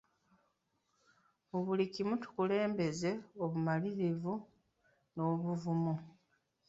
Mu 1.49 1.59
buli 1.65 1.85
kimu 1.93 2.13
tukulembeza 2.23 3.11
bumalirivu 3.37 4.33
nabuvumu. 5.13 5.93